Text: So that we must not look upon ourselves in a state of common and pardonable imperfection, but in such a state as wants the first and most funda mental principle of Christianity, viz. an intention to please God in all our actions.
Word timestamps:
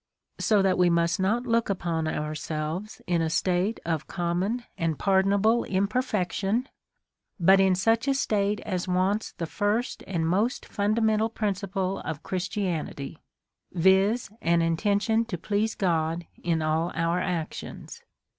So 0.39 0.63
that 0.63 0.79
we 0.79 0.89
must 0.89 1.19
not 1.19 1.45
look 1.45 1.69
upon 1.69 2.07
ourselves 2.07 3.03
in 3.05 3.21
a 3.21 3.29
state 3.29 3.79
of 3.85 4.07
common 4.07 4.63
and 4.75 4.97
pardonable 4.97 5.63
imperfection, 5.63 6.67
but 7.39 7.59
in 7.59 7.75
such 7.75 8.07
a 8.07 8.15
state 8.15 8.61
as 8.61 8.87
wants 8.87 9.33
the 9.33 9.45
first 9.45 10.03
and 10.07 10.27
most 10.27 10.65
funda 10.65 11.01
mental 11.01 11.29
principle 11.29 11.99
of 11.99 12.23
Christianity, 12.23 13.19
viz. 13.73 14.31
an 14.41 14.63
intention 14.63 15.23
to 15.25 15.37
please 15.37 15.75
God 15.75 16.25
in 16.41 16.63
all 16.63 16.91
our 16.95 17.19
actions. 17.19 18.01